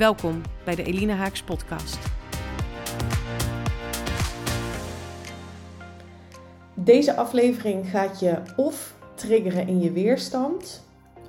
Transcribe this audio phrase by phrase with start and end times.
[0.00, 1.98] Welkom bij de Elina Haaks podcast.
[6.74, 10.84] Deze aflevering gaat je of triggeren in je weerstand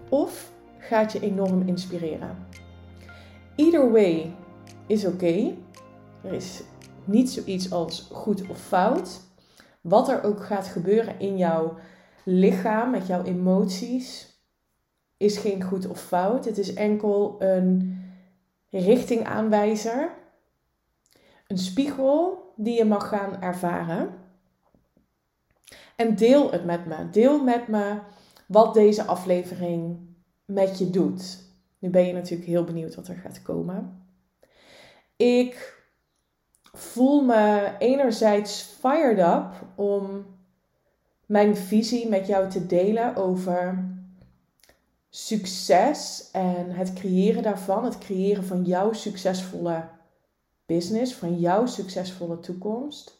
[0.09, 2.47] of gaat je enorm inspireren.
[3.55, 4.33] Either way
[4.87, 5.53] is oké.
[6.23, 6.63] Er is
[7.03, 9.21] niet zoiets als goed of fout.
[9.81, 11.77] Wat er ook gaat gebeuren in jouw
[12.23, 14.35] lichaam, met jouw emoties,
[15.17, 16.45] is geen goed of fout.
[16.45, 17.99] Het is enkel een
[18.71, 20.11] richtingaanwijzer.
[21.47, 24.09] Een spiegel die je mag gaan ervaren.
[25.95, 27.09] En deel het met me.
[27.09, 27.99] Deel met me
[28.47, 29.99] wat deze aflevering
[30.45, 31.43] met je doet.
[31.79, 34.05] Nu ben je natuurlijk heel benieuwd wat er gaat komen.
[35.15, 35.79] Ik
[36.73, 40.25] voel me enerzijds fired up om
[41.25, 43.90] mijn visie met jou te delen over
[45.13, 49.89] succes en het creëren daarvan, het creëren van jouw succesvolle
[50.65, 53.19] business, van jouw succesvolle toekomst.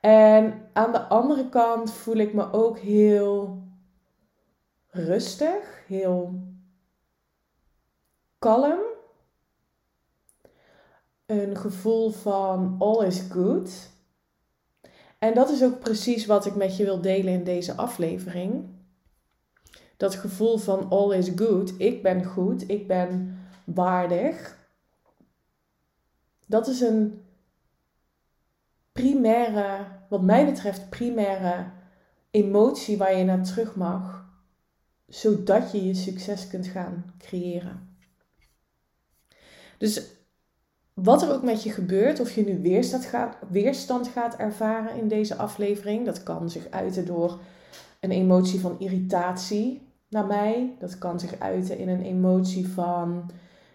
[0.00, 3.62] En aan de andere kant voel ik me ook heel
[4.88, 6.42] rustig, heel
[8.38, 8.80] kalm.
[11.26, 13.90] Een gevoel van all is good.
[15.18, 18.80] En dat is ook precies wat ik met je wil delen in deze aflevering
[20.02, 24.58] dat gevoel van all is good, ik ben goed, ik ben waardig.
[26.46, 27.24] Dat is een
[28.92, 31.70] primaire, wat mij betreft, primaire
[32.30, 34.26] emotie waar je naar terug mag,
[35.08, 37.96] zodat je je succes kunt gaan creëren.
[39.78, 40.02] Dus
[40.94, 45.08] wat er ook met je gebeurt, of je nu weerstand gaat, weerstand gaat ervaren in
[45.08, 47.40] deze aflevering, dat kan zich uiten door
[48.00, 50.76] een emotie van irritatie, naar mij.
[50.78, 53.30] Dat kan zich uiten in een emotie van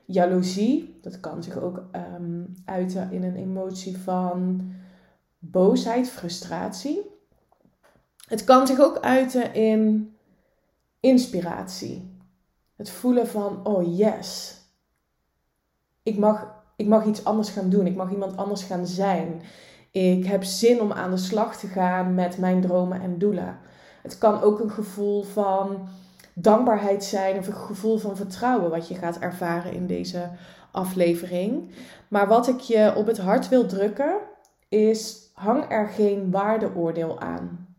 [0.05, 0.99] jaloezie.
[1.01, 1.83] Dat kan zich ook
[2.17, 4.61] um, uiten in een emotie van
[5.39, 7.01] boosheid, frustratie.
[8.27, 10.15] Het kan zich ook uiten in
[10.99, 12.15] inspiratie.
[12.75, 14.55] Het voelen van, oh yes,
[16.03, 17.87] ik mag, ik mag iets anders gaan doen.
[17.87, 19.41] Ik mag iemand anders gaan zijn.
[19.91, 23.59] Ik heb zin om aan de slag te gaan met mijn dromen en doelen.
[24.03, 25.87] Het kan ook een gevoel van
[26.39, 30.29] dankbaarheid zijn of een gevoel van vertrouwen wat je gaat ervaren in deze
[30.71, 31.71] aflevering.
[32.07, 34.17] Maar wat ik je op het hart wil drukken
[34.69, 37.75] is hang er geen waardeoordeel aan.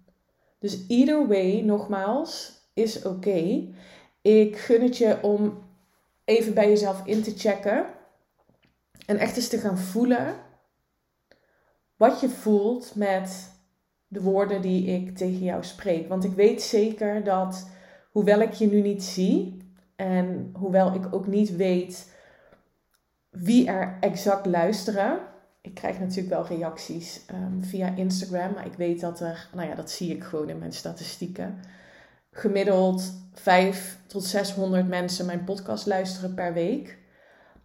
[0.59, 3.69] Dus either way, nogmaals, is oké.
[4.23, 5.63] Ik gun het je om
[6.25, 7.87] even bij jezelf in te checken
[9.07, 10.35] en echt eens te gaan voelen
[11.97, 13.53] wat je voelt met
[14.09, 16.09] de woorden die ik tegen jou spreek.
[16.09, 17.67] Want ik weet zeker dat
[18.19, 19.57] hoewel ik je nu niet zie
[19.97, 22.13] en hoewel ik ook niet weet
[23.31, 25.19] wie er exact luisteren.
[25.61, 29.75] Ik krijg natuurlijk wel reacties ehm, via Instagram, maar ik weet dat er, nou ja,
[29.75, 31.59] dat zie ik gewoon in mijn statistieken.
[32.31, 36.99] Gemiddeld 5 tot 600 mensen mijn podcast luisteren per week.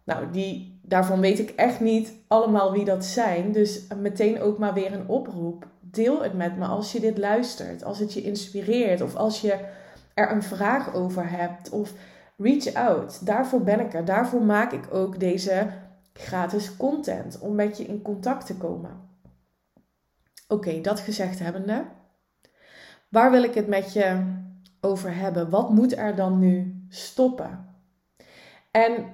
[0.04, 3.52] Nou, die, daarvan weet ik echt niet allemaal wie dat zijn.
[3.52, 5.66] Dus meteen ook maar weer een oproep.
[5.80, 7.84] Deel het met me als je dit luistert.
[7.84, 9.00] Als het je inspireert.
[9.00, 9.82] Of als je
[10.14, 11.92] er een vraag over hebt of
[12.36, 13.26] reach out.
[13.26, 14.04] Daarvoor ben ik er.
[14.04, 15.70] Daarvoor maak ik ook deze
[16.12, 18.90] gratis content om met je in contact te komen.
[20.48, 21.84] Oké, dat gezegd hebbende,
[23.08, 24.34] waar wil ik het met je
[24.80, 25.50] over hebben?
[25.50, 27.68] Wat moet er dan nu stoppen?
[28.70, 29.04] En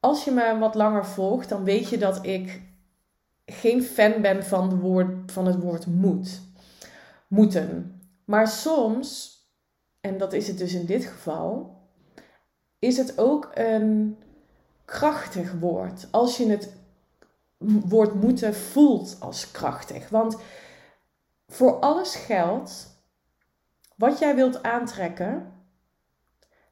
[0.00, 2.62] als je me wat langer volgt, dan weet je dat ik
[3.46, 6.40] geen fan ben van, woord, van het woord moet.
[7.28, 8.00] Moeten.
[8.24, 9.35] Maar soms
[10.06, 11.76] en dat is het dus in dit geval,
[12.78, 14.18] is het ook een
[14.84, 16.08] krachtig woord.
[16.10, 16.72] Als je het
[17.88, 20.08] woord moeten voelt als krachtig.
[20.08, 20.36] Want
[21.48, 23.00] voor alles geldt,
[23.94, 25.52] wat jij wilt aantrekken,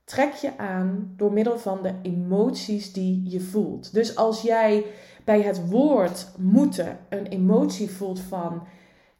[0.04, 3.92] trek je aan door middel van de emoties die je voelt.
[3.92, 4.84] Dus als jij
[5.24, 8.66] bij het woord moeten een emotie voelt van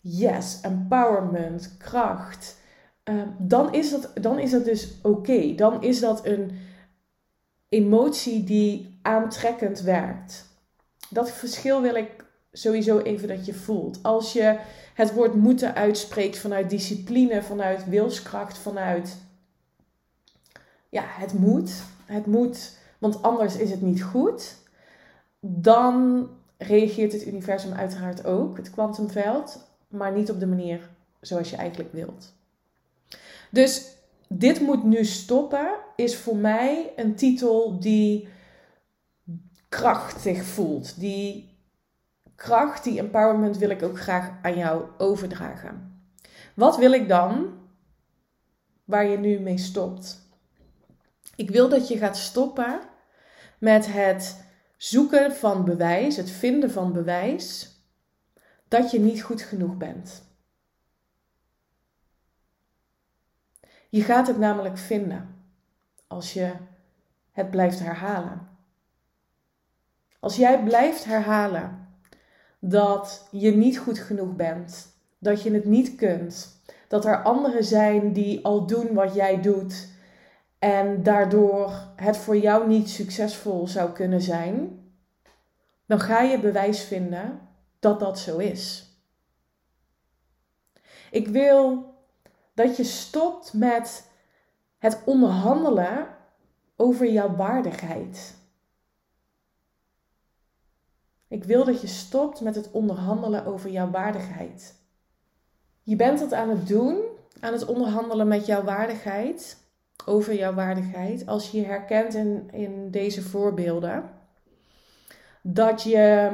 [0.00, 2.62] yes, empowerment, kracht,
[3.04, 5.54] Ehm, dan, is dat, dan is dat dus oké.
[5.54, 6.58] Dan is dat een
[7.68, 10.46] emotie die aantrekkend werkt.
[11.10, 13.98] Dat verschil wil ik sowieso even dat je voelt.
[14.02, 14.58] Als je
[14.94, 19.16] het woord moeten uitspreekt vanuit discipline, vanuit wilskracht, vanuit
[20.88, 21.82] ja, het moet.
[22.04, 24.56] Het moet, want anders is het niet goed.
[25.40, 26.28] Dan
[26.58, 30.88] reageert het universum uiteraard ook, het kwantumveld, maar niet op de manier
[31.20, 32.32] zoals je eigenlijk wilt.
[33.54, 33.96] Dus
[34.28, 38.28] dit moet nu stoppen is voor mij een titel die
[39.68, 41.00] krachtig voelt.
[41.00, 41.58] Die
[42.34, 46.02] kracht, die empowerment wil ik ook graag aan jou overdragen.
[46.54, 47.54] Wat wil ik dan
[48.84, 50.20] waar je nu mee stopt?
[51.36, 52.80] Ik wil dat je gaat stoppen
[53.58, 54.44] met het
[54.76, 57.76] zoeken van bewijs, het vinden van bewijs
[58.68, 60.33] dat je niet goed genoeg bent.
[63.94, 65.44] Je gaat het namelijk vinden
[66.06, 66.52] als je
[67.32, 68.48] het blijft herhalen.
[70.20, 71.88] Als jij blijft herhalen
[72.58, 78.12] dat je niet goed genoeg bent, dat je het niet kunt, dat er anderen zijn
[78.12, 79.88] die al doen wat jij doet
[80.58, 84.80] en daardoor het voor jou niet succesvol zou kunnen zijn,
[85.86, 87.40] dan ga je bewijs vinden
[87.78, 88.92] dat dat zo is.
[91.10, 91.92] Ik wil
[92.54, 94.10] dat je stopt met
[94.78, 96.08] het onderhandelen
[96.76, 98.34] over jouw waardigheid.
[101.28, 104.74] Ik wil dat je stopt met het onderhandelen over jouw waardigheid.
[105.82, 107.02] Je bent het aan het doen,
[107.40, 109.56] aan het onderhandelen met jouw waardigheid,
[110.06, 114.10] over jouw waardigheid, als je herkent in, in deze voorbeelden.
[115.42, 116.30] Dat je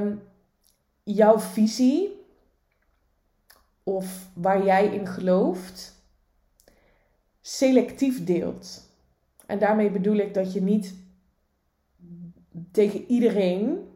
[1.03, 2.25] jouw visie
[3.83, 6.00] of waar jij in gelooft,
[7.41, 8.89] selectief deelt.
[9.47, 10.95] En daarmee bedoel ik dat je niet
[12.71, 13.89] tegen iedereen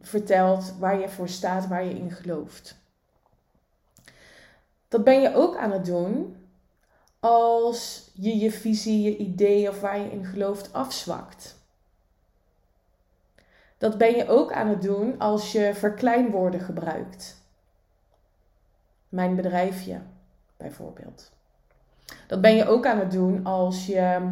[0.00, 2.80] vertelt waar je voor staat, waar je in gelooft.
[4.88, 6.36] Dat ben je ook aan het doen
[7.20, 11.60] als je je visie, je ideeën of waar je in gelooft afzwakt.
[13.78, 17.40] Dat ben je ook aan het doen als je verkleinwoorden gebruikt.
[19.08, 20.00] Mijn bedrijfje,
[20.56, 21.32] bijvoorbeeld.
[22.26, 24.30] Dat ben je ook aan het doen als je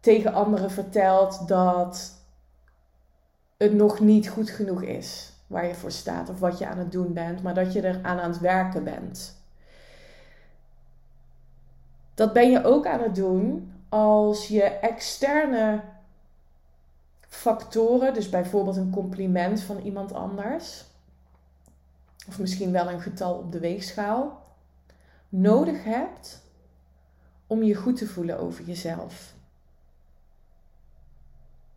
[0.00, 2.12] tegen anderen vertelt dat
[3.56, 6.92] het nog niet goed genoeg is waar je voor staat of wat je aan het
[6.92, 9.36] doen bent, maar dat je er aan aan het werken bent.
[12.14, 15.80] Dat ben je ook aan het doen als je externe
[17.28, 20.84] factoren, dus bijvoorbeeld een compliment van iemand anders,
[22.28, 24.41] of misschien wel een getal op de weegschaal,
[25.32, 26.42] nodig hebt
[27.46, 29.34] om je goed te voelen over jezelf.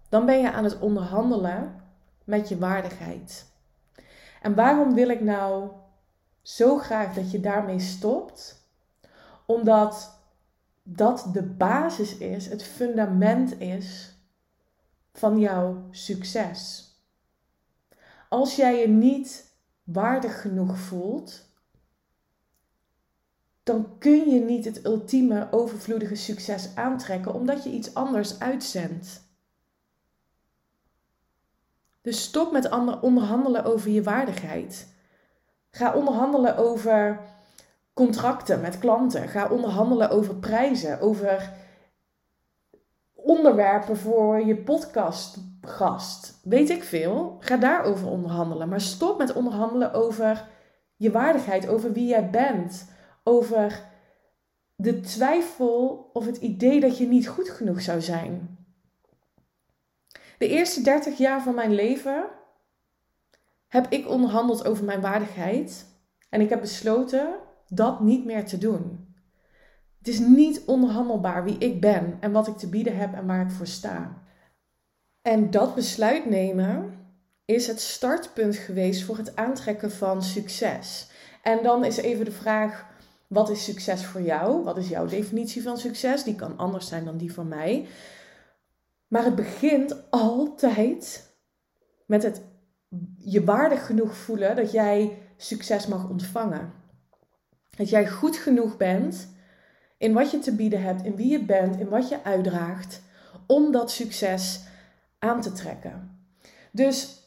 [0.09, 1.83] Dan ben je aan het onderhandelen
[2.23, 3.45] met je waardigheid.
[4.41, 5.71] En waarom wil ik nou
[6.41, 8.69] zo graag dat je daarmee stopt?
[9.45, 10.19] Omdat
[10.83, 14.15] dat de basis is, het fundament is
[15.13, 16.89] van jouw succes.
[18.29, 19.53] Als jij je niet
[19.83, 21.44] waardig genoeg voelt,
[23.65, 29.23] dan kun je niet het ultieme overvloedige succes aantrekken omdat je iets anders uitzendt.
[32.01, 32.69] Dus stop met
[33.01, 34.87] onderhandelen over je waardigheid.
[35.71, 37.19] Ga onderhandelen over
[37.93, 39.27] contracten met klanten.
[39.27, 41.53] Ga onderhandelen over prijzen, over
[43.13, 46.39] onderwerpen voor je podcastgast.
[46.43, 47.37] Weet ik veel.
[47.39, 48.69] Ga daarover onderhandelen.
[48.69, 50.47] Maar stop met onderhandelen over
[50.95, 52.93] je waardigheid, over wie jij bent,
[53.27, 53.83] over
[54.75, 58.57] de twijfel of het idee dat je niet goed genoeg zou zijn.
[60.37, 62.25] De eerste 30 jaar van mijn leven
[63.67, 65.85] heb ik onderhandeld over mijn waardigheid
[66.29, 67.35] en ik heb besloten
[67.67, 69.13] dat niet meer te doen.
[69.97, 73.41] Het is niet onderhandelbaar wie ik ben en wat ik te bieden heb en waar
[73.41, 74.23] ik voor sta.
[75.21, 76.99] En dat besluit nemen
[77.45, 81.09] is het startpunt geweest voor het aantrekken van succes.
[81.43, 82.85] En dan is even de vraag:
[83.27, 84.63] wat is succes voor jou?
[84.63, 86.23] Wat is jouw definitie van succes?
[86.23, 87.87] Die kan anders zijn dan die van mij.
[89.07, 91.33] Maar het begint altijd
[92.05, 92.41] met het
[93.17, 96.73] je waardig genoeg voelen dat jij succes mag ontvangen.
[97.77, 99.27] Dat jij goed genoeg bent
[99.97, 103.01] in wat je te bieden hebt, in wie je bent, in wat je uitdraagt,
[103.47, 104.63] om dat succes
[105.19, 106.19] aan te trekken.
[106.71, 107.23] Dus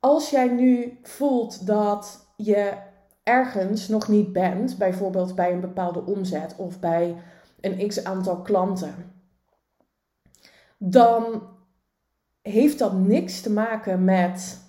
[0.00, 2.72] als jij nu voelt dat je
[3.28, 7.16] ergens nog niet bent, bijvoorbeeld bij een bepaalde omzet of bij
[7.60, 8.94] een x aantal klanten.
[10.78, 11.42] Dan
[12.42, 14.60] heeft dat niks te maken met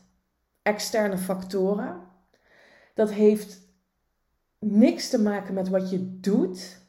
[0.62, 2.02] externe factoren.
[2.94, 3.62] Dat heeft
[4.60, 6.82] niks te maken met wat je doet.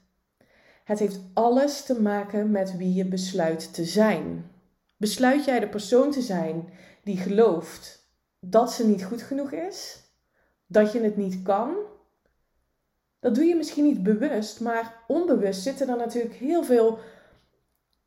[0.84, 4.50] Het heeft alles te maken met wie je besluit te zijn.
[4.96, 6.68] Besluit jij de persoon te zijn
[7.04, 8.08] die gelooft
[8.40, 10.09] dat ze niet goed genoeg is,
[10.70, 11.74] dat je het niet kan?
[13.20, 16.98] Dat doe je misschien niet bewust, maar onbewust zitten er natuurlijk heel veel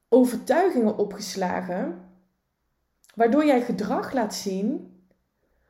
[0.09, 2.09] overtuigingen opgeslagen,
[3.15, 4.91] waardoor jij gedrag laat zien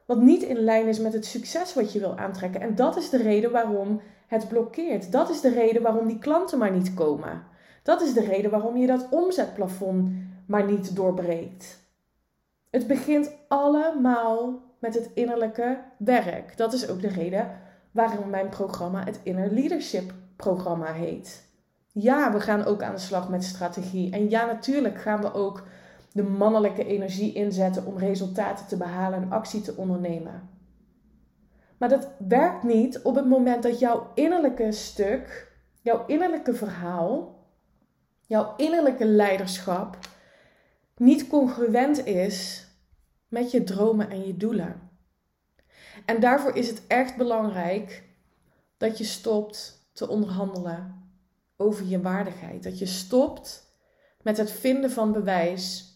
[0.06, 2.62] wat niet in lijn is met het succes wat je wil aantrekken.
[2.62, 5.12] En dat is de reden waarom het blokkeert.
[5.12, 7.44] Dat is de reden waarom die klanten maar niet komen.
[7.84, 10.12] Dat is de reden waarom je dat omzetplafond
[10.46, 11.83] maar niet doorbreekt.
[12.74, 16.58] Het begint allemaal met het innerlijke werk.
[16.58, 17.52] Dat is ook de reden
[17.92, 21.50] waarom mijn programma het Inner Leadership programma heet.
[21.92, 24.12] Ja, we gaan ook aan de slag met strategie.
[24.12, 25.64] En ja, natuurlijk gaan we ook
[26.12, 30.50] de mannelijke energie inzetten om resultaten te behalen en actie te ondernemen.
[31.78, 35.52] Maar dat werkt niet op het moment dat jouw innerlijke stuk,
[35.82, 37.36] jouw innerlijke verhaal,
[38.26, 39.98] jouw innerlijke leiderschap
[40.96, 42.68] niet congruent is
[43.28, 44.90] met je dromen en je doelen.
[46.06, 48.04] En daarvoor is het echt belangrijk
[48.78, 51.12] dat je stopt te onderhandelen
[51.58, 52.64] over je waardigheid.
[52.64, 53.76] Dat je stopt
[54.22, 55.94] met het vinden van bewijs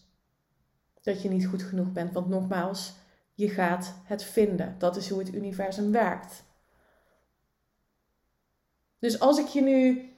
[1.02, 2.12] dat je niet goed genoeg bent.
[2.12, 2.94] Want nogmaals,
[3.34, 4.74] je gaat het vinden.
[4.78, 6.44] Dat is hoe het universum werkt.
[8.98, 10.12] Dus als ik je nu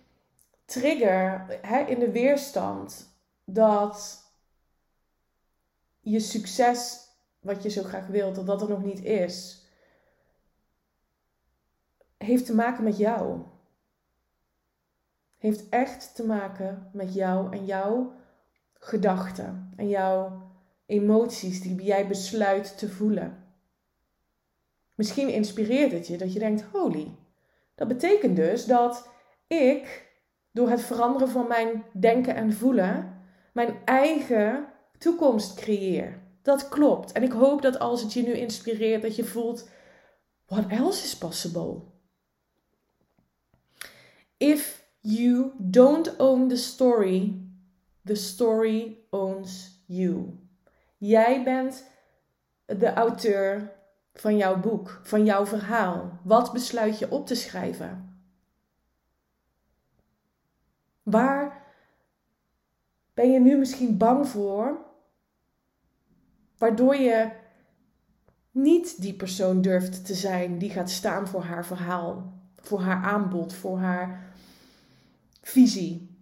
[0.64, 4.19] trigger hè, in de weerstand dat
[6.00, 7.08] je succes,
[7.40, 9.64] wat je zo graag wilt, dat dat er nog niet is,
[12.16, 13.40] heeft te maken met jou.
[15.38, 18.12] Heeft echt te maken met jou en jouw
[18.72, 20.48] gedachten en jouw
[20.86, 23.44] emoties die jij besluit te voelen.
[24.94, 27.14] Misschien inspireert het je dat je denkt: holy,
[27.74, 29.08] dat betekent dus dat
[29.46, 30.08] ik
[30.50, 34.69] door het veranderen van mijn denken en voelen mijn eigen
[35.00, 36.20] toekomst creëer.
[36.42, 37.12] Dat klopt.
[37.12, 39.68] En ik hoop dat als het je nu inspireert, dat je voelt:
[40.46, 41.80] what else is possible?
[44.36, 47.42] If you don't own the story,
[48.04, 50.38] the story owns you.
[50.98, 51.84] Jij bent
[52.66, 53.72] de auteur
[54.14, 56.18] van jouw boek, van jouw verhaal.
[56.22, 58.18] Wat besluit je op te schrijven?
[61.02, 61.66] Waar
[63.14, 64.89] ben je nu misschien bang voor,
[66.60, 67.28] waardoor je
[68.50, 73.52] niet die persoon durft te zijn die gaat staan voor haar verhaal, voor haar aanbod,
[73.54, 74.32] voor haar
[75.42, 76.16] visie?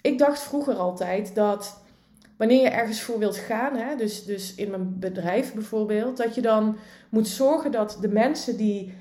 [0.00, 1.80] Ik dacht vroeger altijd dat
[2.36, 6.42] wanneer je ergens voor wilt gaan, hè, dus, dus in mijn bedrijf bijvoorbeeld, dat je
[6.42, 6.76] dan
[7.08, 8.94] moet zorgen dat de mensen die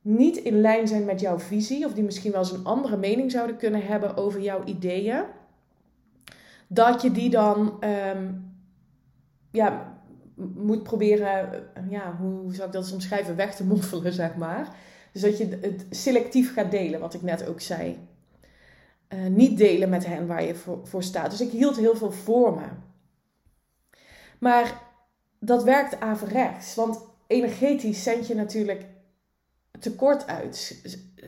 [0.00, 3.30] niet in lijn zijn met jouw visie, of die misschien wel eens een andere mening
[3.30, 5.22] zouden kunnen hebben over jouw ideeën,
[6.66, 8.32] dat je die dan ehm,
[9.50, 10.00] ja,
[10.54, 14.76] moet proberen, ja, hoe zou ik dat omschrijven, weg te moffelen, zeg maar.
[15.12, 17.98] Dus dat je het selectief gaat delen, wat ik net ook zei.
[19.08, 21.30] Eh, niet delen met hen waar je voor, voor staat.
[21.30, 22.66] Dus ik hield heel veel voor me.
[24.38, 24.82] Maar
[25.38, 26.74] dat werkt averechts.
[26.74, 28.86] Want energetisch zend je natuurlijk
[29.80, 30.82] tekort uit.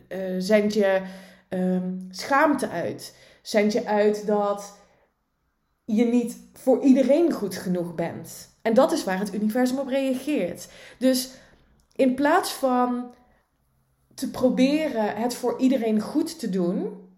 [0.08, 1.02] Uh, zend je
[1.48, 3.16] ehm, schaamte uit.
[3.42, 4.78] Zend je uit dat
[5.96, 8.48] je niet voor iedereen goed genoeg bent.
[8.62, 10.68] En dat is waar het universum op reageert.
[10.98, 11.30] Dus
[11.96, 13.14] in plaats van
[14.14, 17.08] te proberen het voor iedereen goed te doen,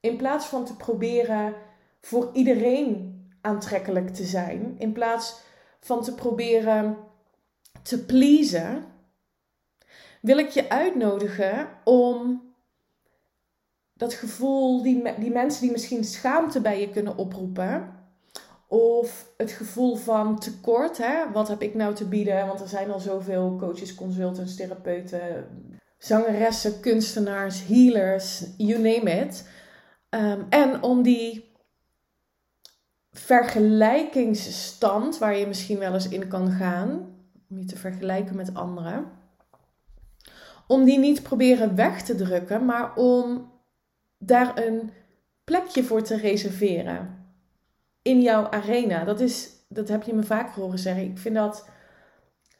[0.00, 1.54] in plaats van te proberen
[2.00, 5.40] voor iedereen aantrekkelijk te zijn, in plaats
[5.80, 6.96] van te proberen
[7.82, 8.84] te pleasen,
[10.20, 12.42] wil ik je uitnodigen om
[13.94, 17.97] dat gevoel, die, die mensen die misschien schaamte bij je kunnen oproepen,
[18.68, 21.32] of het gevoel van tekort, hè?
[21.32, 22.46] wat heb ik nou te bieden?
[22.46, 25.46] Want er zijn al zoveel coaches, consultants, therapeuten,
[25.98, 29.48] zangeressen, kunstenaars, healers, you name it.
[30.08, 31.56] Ehm, en om die
[33.10, 37.16] vergelijkingsstand, waar je misschien wel eens in kan gaan,
[37.50, 39.06] om je te vergelijken met anderen,
[40.66, 43.52] om die niet proberen weg te drukken, maar om
[44.18, 44.90] daar een
[45.44, 47.17] plekje voor te reserveren
[48.02, 49.04] in jouw arena.
[49.04, 51.04] Dat, is, dat heb je me vaak horen zeggen.
[51.04, 51.68] Ik vind dat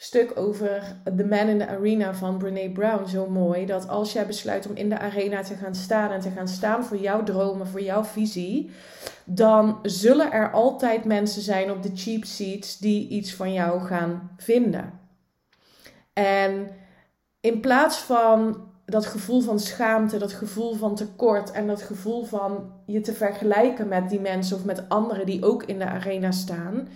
[0.00, 3.66] stuk over The Man in the Arena van Brene Brown zo mooi.
[3.66, 6.84] Dat als jij besluit om in de arena te gaan staan en te gaan staan
[6.84, 8.70] voor jouw dromen, voor jouw visie,
[9.24, 14.30] dan zullen er altijd mensen zijn op de cheap seats die iets van jou gaan
[14.36, 15.00] vinden.
[16.12, 16.68] En
[17.40, 22.72] in plaats van dat gevoel van schaamte, dat gevoel van tekort en dat gevoel van
[22.84, 26.88] je te vergelijken met die mensen of met anderen die ook in de arena staan,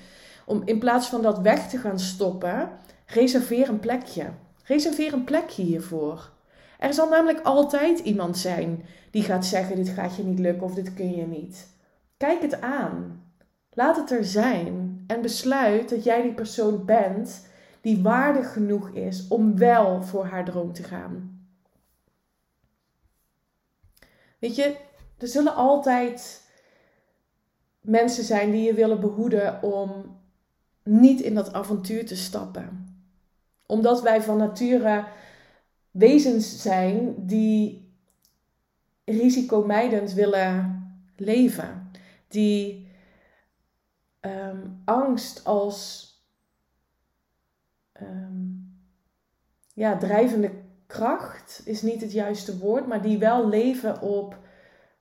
[0.46, 2.68] om in plaats van dat weg te gaan stoppen,
[3.06, 4.24] reserveer een plekje.
[4.64, 6.30] Reserveer een plekje hiervoor.
[6.78, 10.74] Er zal namelijk altijd iemand zijn die gaat zeggen: Dit gaat je niet lukken of
[10.74, 11.66] dit kun je niet.
[12.16, 13.22] Kijk het aan.
[13.72, 17.46] Laat het er zijn en besluit dat jij die persoon bent
[17.80, 21.31] die waardig genoeg is om wel voor haar droom te gaan.
[24.42, 24.76] Weet je,
[25.18, 26.42] er zullen altijd
[27.80, 30.20] mensen zijn die je willen behoeden om
[30.82, 32.96] niet in dat avontuur te stappen.
[33.66, 35.04] Omdat wij van nature
[35.90, 37.92] wezens zijn die
[39.04, 40.82] risicomijdend willen
[41.16, 41.90] leven.
[42.28, 42.88] Die
[44.20, 46.10] ehm, angst als
[47.92, 48.46] ehm,
[49.74, 50.61] ja, drijvende
[50.92, 54.38] kracht is niet het juiste woord, maar die wel leven op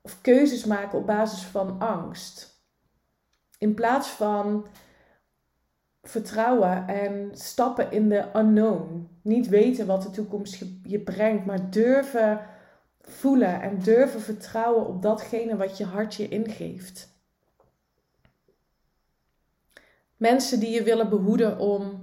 [0.01, 2.63] of keuzes maken op basis van angst.
[3.57, 4.65] In plaats van
[6.01, 9.07] vertrouwen en stappen in de unknown.
[9.21, 12.39] Niet weten wat de toekomst je brengt, maar durven
[13.01, 17.09] voelen en durven vertrouwen op datgene wat je hart je ingeeft.
[20.17, 22.00] Mensen die je willen behoeden om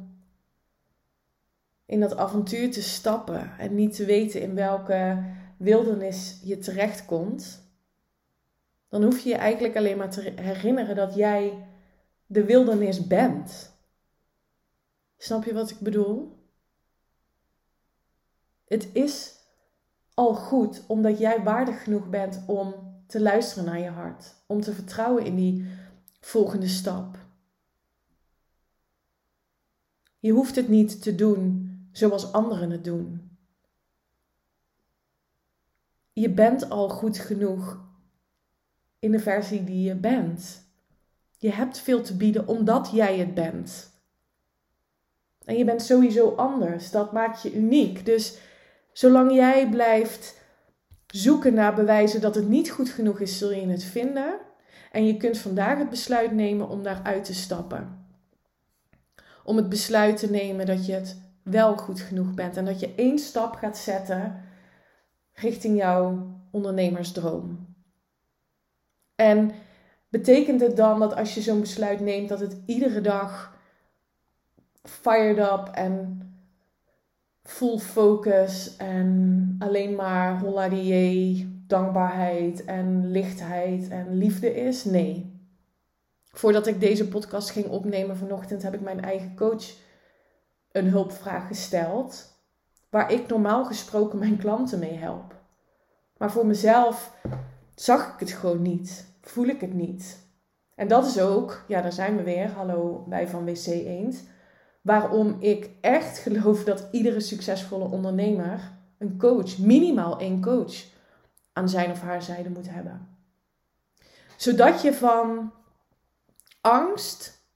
[1.88, 5.25] in dat avontuur te stappen en niet te weten in welke
[5.57, 7.62] wildernis je terechtkomt,
[8.88, 11.66] dan hoef je je eigenlijk alleen maar te herinneren dat jij
[12.26, 13.73] de wildernis bent.
[15.16, 16.37] Snap je wat ik bedoel?
[18.66, 19.35] Het is
[20.14, 22.75] al goed omdat jij waardig genoeg bent om
[23.07, 25.67] te luisteren naar je hart, om te vertrouwen in die
[26.21, 27.19] volgende stap.
[30.19, 31.68] Je hoeft het niet te doen
[31.99, 33.37] zoals anderen het doen.
[36.13, 37.80] Je bent al goed genoeg
[38.99, 40.67] in de versie die je bent.
[41.39, 43.91] Je hebt veel te bieden omdat jij het bent.
[45.45, 46.91] En je bent sowieso anders.
[46.91, 48.04] Dat maakt je uniek.
[48.04, 48.39] Dus
[48.93, 50.41] zolang jij blijft
[51.06, 54.39] zoeken naar bewijzen dat het niet goed genoeg is, zul je het vinden.
[54.93, 58.06] En je kunt vandaag het besluit nemen om daaruit te stappen.
[59.45, 62.56] Om het besluit te nemen dat je het wel goed genoeg bent.
[62.56, 64.43] En dat je één stap gaat zetten
[65.32, 67.67] richting jouw ondernemersdroom.
[69.15, 69.50] En
[70.08, 73.56] betekent het dan dat als je zo'n besluit neemt, dat het iedere dag
[74.82, 76.23] fired up en
[77.43, 84.84] full focus en alleen maar holladier, dankbaarheid en lichtheid en liefde is?
[84.84, 85.37] Nee.
[86.30, 89.65] Voordat ik deze podcast ging opnemen vanochtend, heb ik mijn eigen coach
[90.73, 92.37] een hulpvraag gesteld
[92.91, 95.35] waar ik normaal gesproken mijn klanten mee help.
[96.17, 97.15] Maar voor mezelf
[97.75, 100.26] zag ik het gewoon niet, voel ik het niet.
[100.75, 104.23] En dat is ook, ja, daar zijn we weer, hallo bij van WC Eend,
[104.81, 110.85] waarom ik echt geloof dat iedere succesvolle ondernemer een coach, minimaal één coach,
[111.52, 113.17] aan zijn of haar zijde moet hebben.
[114.37, 115.52] Zodat je van
[116.61, 117.47] angst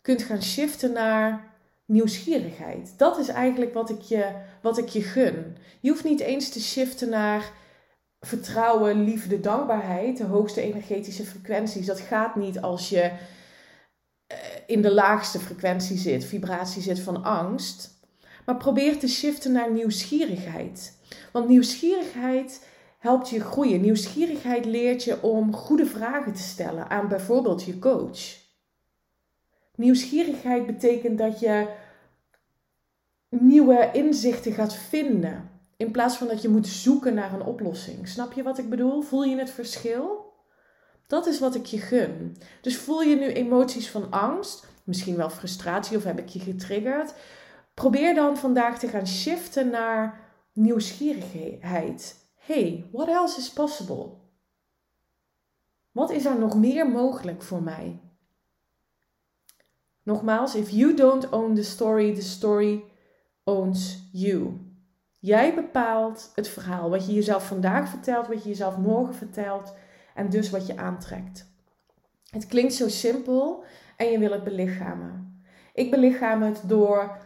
[0.00, 1.53] kunt gaan shiften naar
[1.86, 2.94] nieuwsgierigheid.
[2.96, 4.26] Dat is eigenlijk wat ik, je,
[4.62, 5.56] wat ik je gun.
[5.80, 7.52] Je hoeft niet eens te shiften naar
[8.20, 11.86] vertrouwen, liefde, dankbaarheid, de hoogste energetische frequenties.
[11.86, 13.10] Dat gaat niet als je
[14.26, 17.92] eh, in de laagste frequentie zit, vibratie zit van angst.
[18.46, 20.98] Maar probeer te shiften naar nieuwsgierigheid.
[21.32, 22.66] Want nieuwsgierigheid
[22.98, 23.80] helpt je groeien.
[23.80, 28.43] Nieuwsgierigheid leert je om goede vragen te stellen aan bijvoorbeeld je coach.
[29.76, 31.68] Nieuwsgierigheid betekent dat je
[33.28, 35.50] nieuwe inzichten gaat vinden.
[35.76, 38.08] In plaats van dat je moet zoeken naar een oplossing.
[38.08, 39.02] Snap je wat ik bedoel?
[39.02, 40.32] Voel je het verschil?
[41.06, 42.36] Dat is wat ik je gun.
[42.60, 47.14] Dus voel je nu emoties van angst, misschien wel frustratie of heb ik je getriggerd?
[47.74, 50.20] Probeer dan vandaag te gaan shiften naar
[50.52, 52.28] nieuwsgierigheid.
[52.34, 54.08] Hey, what else is possible?
[55.92, 58.00] Wat is er nog meer mogelijk voor mij?
[60.04, 62.84] Nogmaals, if you don't own the story, the story
[63.44, 64.60] owns you.
[65.18, 69.74] Jij bepaalt het verhaal, wat je jezelf vandaag vertelt, wat je jezelf morgen vertelt
[70.14, 71.52] en dus wat je aantrekt.
[72.30, 73.64] Het klinkt zo simpel
[73.96, 75.42] en je wil het belichamen.
[75.74, 77.18] Ik belichaam het door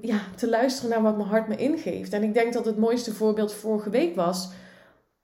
[0.00, 2.12] ja, te luisteren naar wat mijn hart me ingeeft.
[2.12, 4.52] En ik denk dat het mooiste voorbeeld vorige week was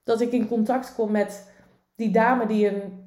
[0.04, 1.52] dat ik in contact kom met
[1.94, 3.03] die dame die een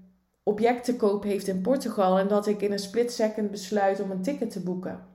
[0.47, 2.19] object te koop heeft in Portugal.
[2.19, 5.05] En dat ik in een split second besluit om een ticket te boeken.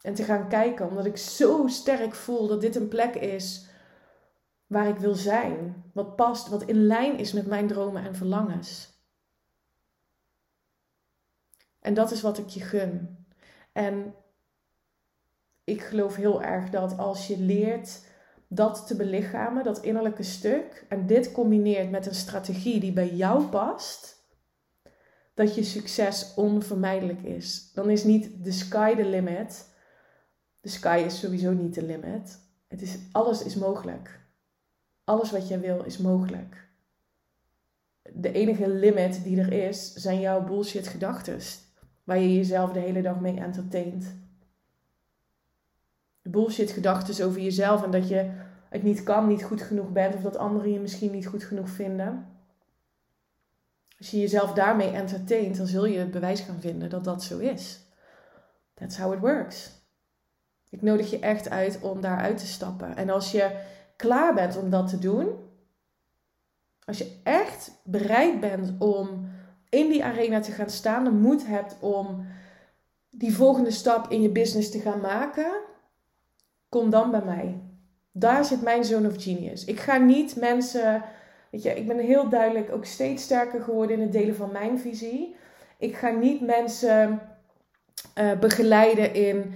[0.00, 3.66] En te gaan kijken, omdat ik zo sterk voel dat dit een plek is
[4.66, 5.84] waar ik wil zijn.
[5.92, 8.96] Wat past, wat in lijn is met mijn dromen en verlangens.
[11.80, 13.26] En dat is wat ik je gun.
[13.72, 14.14] En
[15.64, 18.00] ik geloof heel erg dat als je leert
[18.46, 23.44] dat te belichamen, dat innerlijke stuk, en dit combineert met een strategie die bij jou
[23.44, 24.17] past,
[25.38, 27.70] dat je succes onvermijdelijk is.
[27.74, 29.68] Dan is niet de sky the limit.
[30.60, 32.38] De sky is sowieso niet de limit.
[32.68, 34.20] Het is, alles is mogelijk.
[35.04, 36.68] Alles wat jij wil is mogelijk.
[38.12, 41.38] De enige limit die er is, zijn jouw bullshit gedachten.
[42.04, 44.14] Waar je jezelf de hele dag mee entertaint.
[46.22, 48.30] Bullshit gedachten over jezelf en dat je
[48.68, 50.14] het niet kan, niet goed genoeg bent.
[50.14, 52.26] Of dat anderen je misschien niet goed genoeg vinden.
[53.98, 57.38] Als je jezelf daarmee entertaint, dan zul je het bewijs gaan vinden dat dat zo
[57.38, 57.80] is.
[58.74, 59.70] That's how it works.
[60.70, 62.96] Ik nodig je echt uit om daaruit te stappen.
[62.96, 63.60] En als je
[63.96, 65.28] klaar bent om dat te doen,
[66.84, 69.30] als je echt bereid bent om
[69.68, 72.26] in die arena te gaan staan, de moed hebt om
[73.10, 75.60] die volgende stap in je business te gaan maken,
[76.68, 77.62] kom dan bij mij.
[78.12, 79.64] Daar zit mijn zone of genius.
[79.64, 81.02] Ik ga niet mensen,
[81.50, 84.78] weet je, ik ben heel duidelijk ook steeds sterker geworden in het delen van mijn
[84.78, 85.36] visie.
[85.78, 87.20] Ik ga niet mensen
[88.18, 89.52] uh, begeleiden in,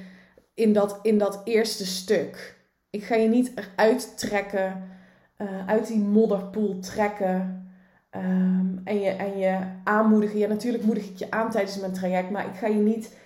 [0.55, 2.57] in, dat, in dat eerste stuk.
[2.91, 4.89] Ik ga je niet eruit trekken,
[5.39, 7.67] uh, uit die modderpoel trekken.
[8.17, 10.39] Um, en, je, en je aanmoedigen.
[10.39, 13.17] Ja, natuurlijk moedig ik je aan tijdens mijn traject, maar ik ga je niet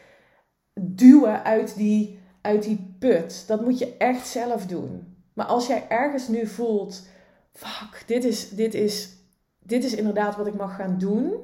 [0.81, 3.45] duwen uit die, uit die put.
[3.47, 5.17] Dat moet je echt zelf doen.
[5.33, 7.09] Maar als jij ergens nu voelt,
[7.57, 9.17] fuck, dit is, dit is,
[9.59, 11.35] dit is inderdaad wat ik mag gaan doen.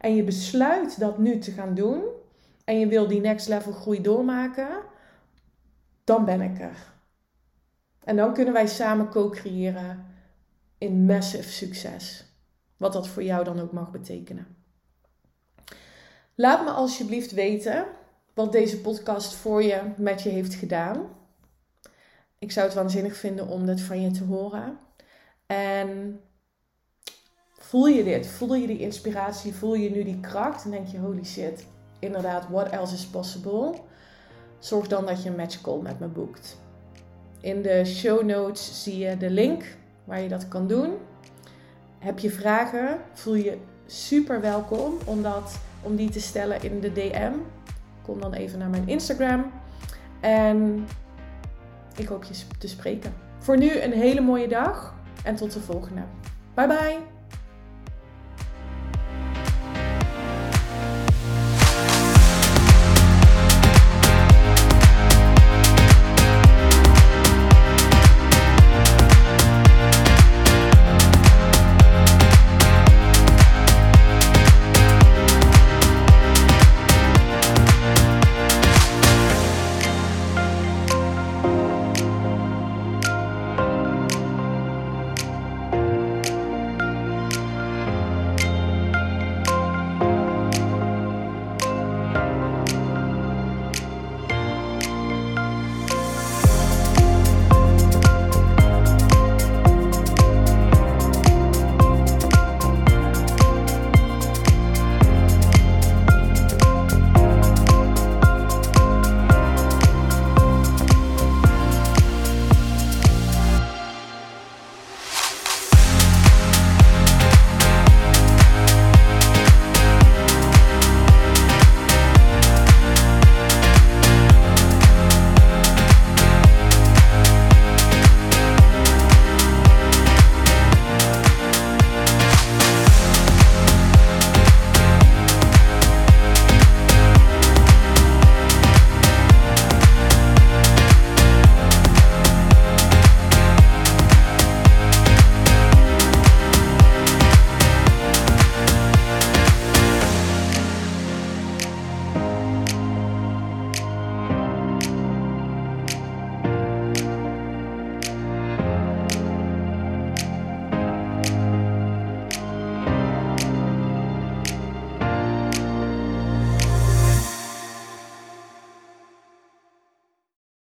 [0.00, 2.02] En je besluit dat nu te gaan doen.
[2.64, 4.68] En je wil die next level groei doormaken.
[6.04, 6.96] Dan ben ik er.
[8.04, 10.06] En dan kunnen wij samen co-creëren
[10.78, 12.24] in massive succes.
[12.76, 14.56] Wat dat voor jou dan ook mag betekenen.
[16.34, 17.86] Laat me alsjeblieft weten
[18.34, 21.08] wat deze podcast voor je met je heeft gedaan.
[22.38, 24.78] Ik zou het waanzinnig vinden om dit van je te horen.
[25.48, 26.20] En
[27.58, 28.26] voel je dit?
[28.26, 29.54] Voel je die inspiratie?
[29.54, 30.64] Voel je nu die kracht?
[30.64, 31.66] En denk je, holy shit,
[31.98, 33.74] inderdaad, what else is possible?
[34.58, 36.58] Zorg dan dat je een match call met me boekt.
[37.40, 40.96] In de show notes zie je de link waar je dat kan doen.
[41.98, 43.00] Heb je vragen?
[43.12, 47.32] Voel je super welkom om, dat, om die te stellen in de DM.
[48.02, 49.52] Kom dan even naar mijn Instagram.
[50.20, 50.86] En
[51.96, 53.14] ik hoop je te spreken.
[53.38, 54.96] Voor nu een hele mooie dag
[55.28, 56.02] en tot de volgende.
[56.54, 57.17] Bye bye!